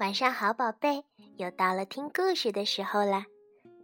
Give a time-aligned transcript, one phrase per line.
[0.00, 1.04] 晚上好，宝贝，
[1.36, 3.24] 又到了听故事的时候了。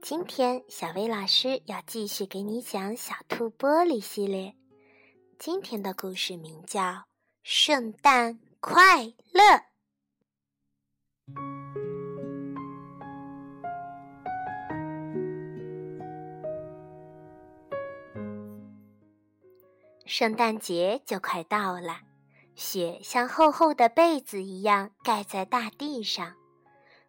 [0.00, 4.54] 今天小薇老师要继续给你讲《小兔玻璃》系列。
[5.38, 6.80] 今天的故事名叫
[7.42, 9.42] 《圣诞快乐》。
[20.06, 22.05] 圣诞节就快到了。
[22.56, 26.32] 雪像厚厚的被子一样盖在大地上，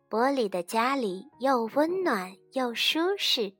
[0.09, 3.53] 玻璃的家里又温暖又舒适。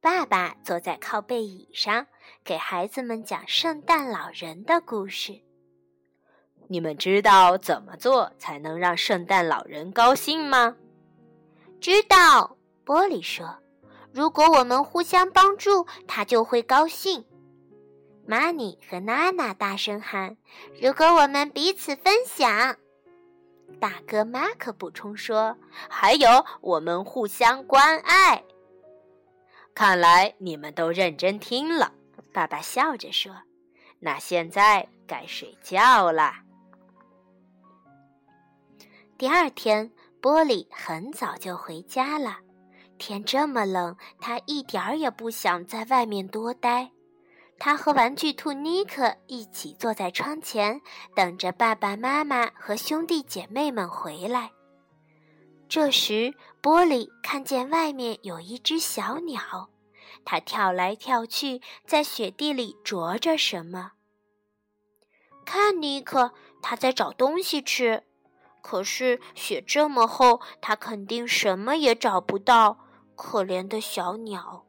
[0.00, 2.08] 爸爸坐在靠背椅上，
[2.42, 5.40] 给孩子们讲圣诞老人的故事。
[6.66, 10.76] 你们知道怎么做才能让圣诞老人高兴吗？
[11.80, 13.58] 知道，玻璃说
[14.12, 17.24] ：“如果我们互相帮助，他就会高兴。”
[18.26, 20.36] 玛尼和娜娜大声喊
[20.80, 22.76] ：“如果我们彼此分享。”
[23.80, 25.56] 大哥马克补充说
[25.90, 26.28] ：“还有，
[26.60, 28.44] 我们互相关爱。”
[29.74, 31.92] 看来你们都认真听了。
[32.32, 33.34] 爸爸笑着说
[33.98, 36.34] ：“那现在该睡觉了。”
[39.18, 42.38] 第二天，玻璃很早就回家了。
[42.98, 46.90] 天这么冷，他一点儿也不想在外面多待。
[47.58, 50.80] 他和玩具兔尼克一起坐在窗前，
[51.14, 54.50] 等着爸爸妈妈和兄弟姐妹们回来。
[55.68, 59.70] 这时，玻璃看见外面有一只小鸟，
[60.24, 63.92] 它跳来跳去，在雪地里啄着什么。
[65.44, 68.02] 看，尼克，它在找东西吃。
[68.60, 72.78] 可是雪这么厚，它肯定什么也找不到。
[73.16, 74.64] 可怜的小鸟。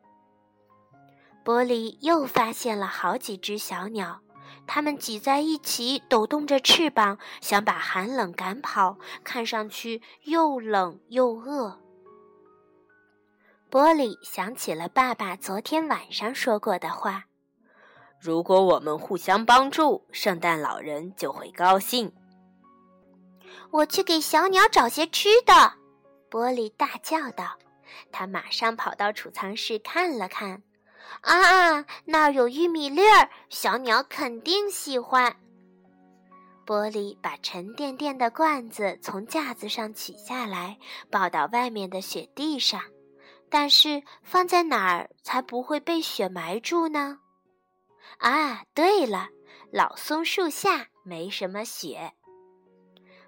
[1.43, 4.21] 玻璃又发现了好几只小鸟，
[4.65, 11.79] 它们挤在一起，抖动着翅膀，想把寒冷赶跑，看上去又冷又饿。
[13.69, 17.25] 玻璃想起了爸爸昨天晚上说过的话
[18.21, 22.13] ：“如果我们互相帮助，圣诞老人就会高兴。”
[23.71, 25.73] 我去给小鸟找些吃的，
[26.29, 27.57] 玻璃大叫道。
[28.11, 30.63] 他马上跑到储藏室看了看。
[31.21, 35.35] 啊，那儿有玉米粒儿，小鸟肯定喜欢。
[36.65, 40.77] 玻璃把沉甸甸的罐子从架子上取下来，
[41.09, 42.81] 抱到外面的雪地上。
[43.49, 47.19] 但是放在哪儿才不会被雪埋住呢？
[48.17, 49.29] 啊，对了，
[49.71, 52.13] 老松树下没什么雪。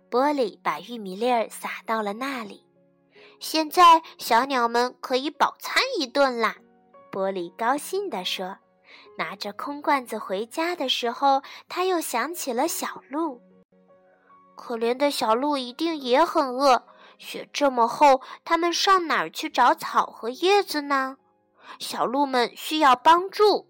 [0.10, 2.66] 玻璃把玉米粒儿撒到了那里。
[3.40, 6.56] 现在小鸟们可以饱餐一顿啦。
[7.16, 8.58] 玻璃高兴地说
[9.18, 13.42] ：“拿着空罐子回家的时候，他又想起了小鹿。
[14.58, 16.84] 可怜的小鹿一定也很饿。
[17.18, 21.16] 雪这么厚，它们上哪儿去找草和叶子呢？
[21.80, 23.70] 小鹿们需要帮助。”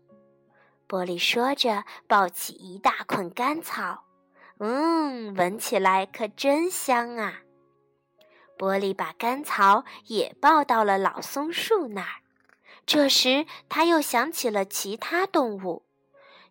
[0.89, 4.05] 玻璃说着，抱起一大捆干草。
[4.57, 7.41] “嗯，闻起来可真香啊！”
[8.57, 12.25] 玻璃把干草也抱到了老松树那儿。
[12.85, 15.85] 这时，他又想起了其他动物，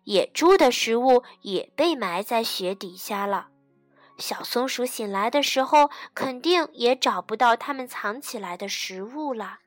[0.03, 3.47] 野猪的食物也被埋在雪底下了。
[4.17, 9.59] 小松鼠醒来的时候，肯定也找不到它们藏起来的食物了。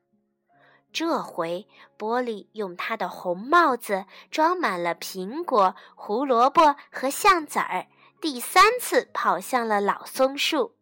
[0.90, 1.66] 这回，
[1.98, 7.88] 玻璃用他的红帽子装满了苹果、胡萝卜和橡子儿，
[8.20, 10.76] 第三次跑向了老松树。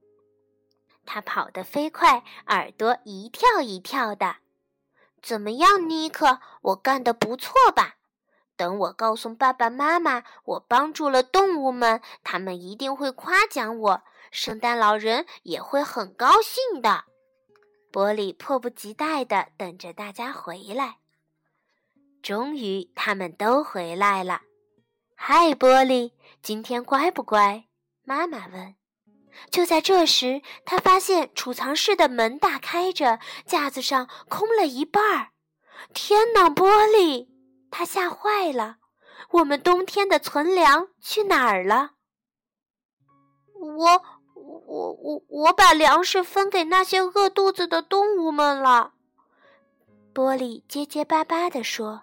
[1.05, 4.37] 他跑得飞快，耳朵一跳一跳的。
[5.23, 6.41] 怎么样，尼克？
[6.63, 7.97] 我干得不错吧？
[8.57, 14.03] 等我告诉爸爸妈妈我帮助了动物们，他们一定会夸奖我。
[14.31, 17.05] 圣诞老人也会很高兴的。
[17.93, 20.99] 玻璃迫不及待地等着大家回来。
[22.23, 24.43] 终于，他们都回来了。
[25.15, 26.13] 嗨，玻璃，
[26.43, 27.65] 今天乖不乖？
[28.05, 28.75] 妈妈问。
[29.51, 35.29] 就在这时，他发现储藏室的门大开着，架子上空了一半儿。
[35.95, 37.29] 天哪，玻璃！
[37.71, 38.77] 他吓坏了。
[39.31, 41.93] 我们冬天的存粮去哪儿了？
[43.55, 44.03] 我、
[44.35, 48.93] 我、我、我把粮食分给那些饿肚子的动物们了。
[50.15, 52.03] 玻璃结结巴巴地说：“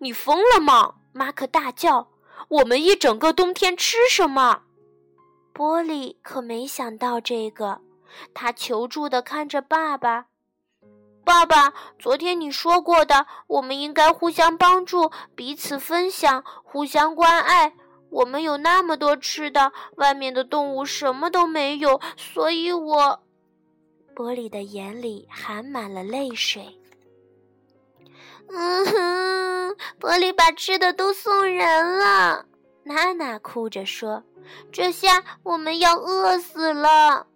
[0.00, 2.10] 你疯了吗？”马克大叫
[2.48, 4.62] ：“我们一整个冬天吃什么？”
[5.58, 7.80] 玻璃可没想到这个，
[8.32, 10.26] 他求助的看着爸爸
[11.26, 17.74] ：“爸爸，昨天你说过的，我们应该互相帮助，彼此分享，互相关爱。
[18.08, 23.20] 我们有那么多吃的，外面的动物什么都没有，所以我……
[24.14, 26.78] 玻璃的眼里含满了泪水。
[28.48, 32.46] 嗯哼，玻璃把吃的都送人了。
[32.88, 34.24] 娜娜哭着说
[34.72, 37.26] ：“这下我们要饿死了。”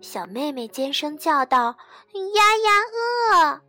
[0.00, 1.76] 小妹妹尖声叫道
[2.34, 3.60] ：“丫丫饿！”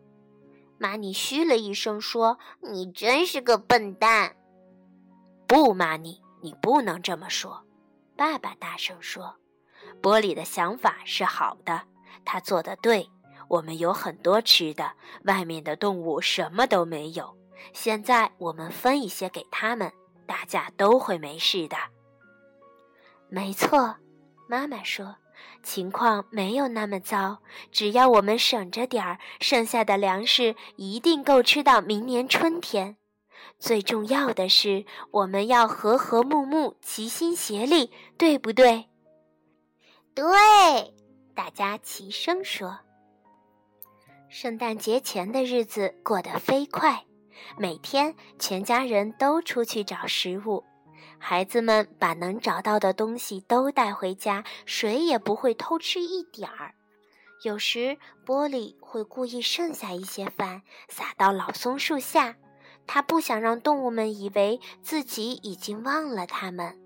[0.80, 2.40] 玛尼嘘了一声说
[2.72, 4.38] ：“你真是个笨蛋。”
[5.46, 7.66] 不，玛尼，你不能这么说。”
[8.16, 9.36] 爸爸大声说
[10.02, 11.82] ：“玻璃的想法是好的，
[12.24, 13.10] 他做的对。
[13.50, 14.94] 我们有很多吃的，
[15.24, 17.36] 外面的动物什么都没有。
[17.74, 19.92] 现在我们分一些给他们，
[20.30, 21.76] 大家都会没事的。”
[23.28, 23.96] 没错，
[24.48, 25.16] 妈妈说。
[25.64, 27.40] 情况没有那么糟，
[27.72, 32.98] 只要我们省着点儿，剩下的粮食一定够吃到明年春天。
[33.58, 38.90] 最重要的是，我们要和和睦睦、齐心协力，对不对？
[40.14, 40.26] 对，
[41.34, 42.78] 大家齐声说。
[44.28, 47.06] 圣诞节前的日子过得飞快，
[47.58, 50.64] 每天全家人都出去找食物。
[51.18, 56.74] 孩子们把能找到的东西都带回家，谁也不会偷吃一点儿。
[57.44, 62.36] 有时玻璃会故意剩下一些饭，撒到老松树下，
[62.88, 66.78] 他不想让动物们以为自己已经忘了他们。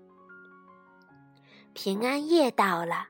[1.72, 3.08] 平安夜到了，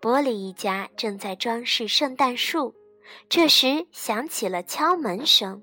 [0.00, 2.74] 玻璃一家正在装饰圣诞树，
[3.28, 5.62] 这时响起了敲门声，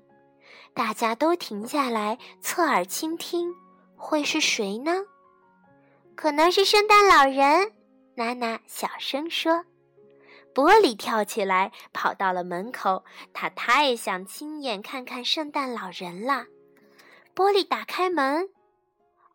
[0.74, 3.54] 大家都停下来侧耳倾听。
[3.96, 4.92] 会是谁呢？
[6.16, 7.72] 可能是圣诞老人。
[8.16, 9.64] 娜娜小声说。
[10.54, 13.04] 玻璃跳起来，跑到了门口。
[13.32, 16.46] 他太想亲眼看看圣诞老人了。
[17.34, 18.50] 玻璃打开门，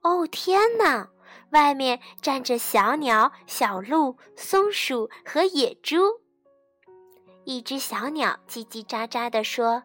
[0.02, 1.10] 哦天哪！
[1.52, 5.98] 外面站着小鸟、小鹿、松鼠和野猪。
[7.46, 9.84] 一只小鸟叽叽喳喳地说。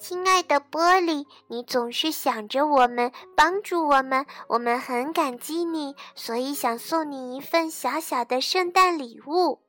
[0.00, 9.60] 亲爱的玻璃，你总是想着我们，帮助我们，我们很感激你，所以想送你一份小小的圣诞礼物。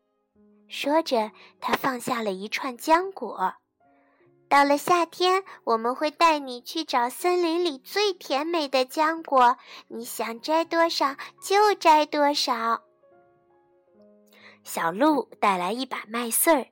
[0.70, 3.56] 说着，他放下了一串浆果。
[4.48, 9.58] 到了夏天，我们会带你去找森林里最甜美的浆果，
[9.90, 12.82] 你想摘多少就摘多少。
[14.64, 16.68] 小鹿带来一把麦穗儿，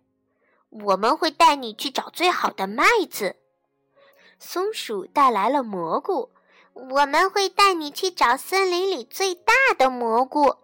[0.69, 3.35] 我们会带你去找最好的麦子。
[4.39, 6.31] 松鼠带来了蘑菇，
[6.73, 10.55] 我们会带你去找森林里最大的蘑菇。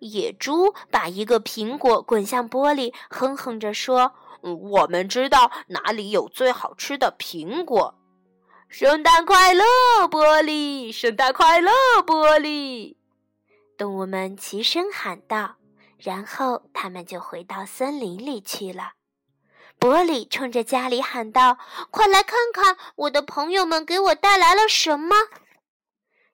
[0.00, 4.12] 野猪把一个苹果滚向玻璃，哼哼着说
[4.42, 7.94] ：“我们知道哪里有最好吃的苹果。”
[8.68, 9.64] 圣诞快乐，
[10.10, 10.90] 玻璃！
[10.90, 11.70] 圣诞快乐，
[12.04, 12.96] 玻璃！
[13.78, 15.56] 动物们齐声喊道，
[15.98, 18.94] 然后他们就回到森林里去了。
[19.78, 21.58] 玻璃冲着家里喊道
[21.90, 25.14] ：“快来看看我的朋友们给我带来了什么！”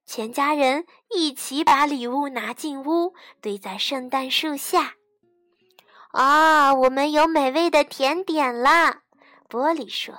[0.07, 4.95] 全家人一起把礼物拿进屋，堆在圣诞树下。
[6.13, 9.03] 啊，我们有美味的甜点啦！
[9.49, 10.15] 玻璃说：“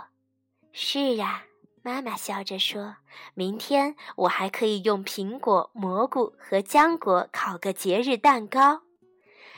[0.72, 1.46] 是啊。”
[1.84, 2.98] 妈妈笑着说
[3.34, 8.84] ：“明天我还可以用苹果、蘑菇和浆果烤个节日蛋糕。”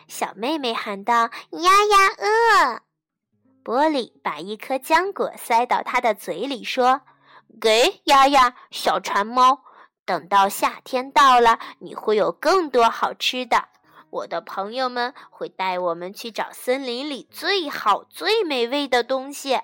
[0.08, 2.82] 小妹妹喊道：“呀呀饿。”
[3.64, 7.02] 玻璃把一颗浆果塞到他的嘴里，说
[7.62, 9.64] ：“给丫丫，小馋猫。
[10.06, 13.70] 等到夏天到了，你会有更多好吃的。
[14.10, 19.60] 我的朋友们会带我们去找森林里最好、最美味的东西。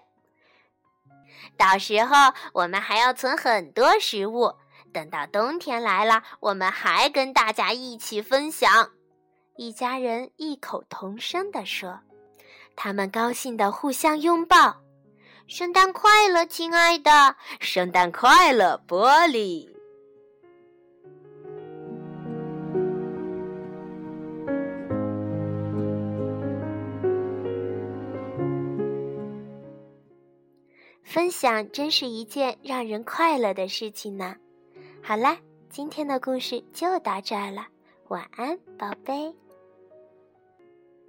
[1.57, 4.53] 到时候，我们还要存很多食物。
[4.93, 8.89] 等到冬天来了，我们还跟大家一起分享。”
[9.57, 11.99] 一家人异口同声地说。
[12.81, 14.73] 他们高兴地互相拥抱，
[15.47, 17.35] 圣诞快乐，亲爱的！
[17.59, 19.67] 圣诞快乐，玻璃！
[31.03, 34.37] 分享真是一件让人快乐的事情呢。
[35.03, 35.37] 好啦，
[35.69, 37.67] 今天的故事就到这儿了，
[38.07, 39.35] 晚安，宝贝。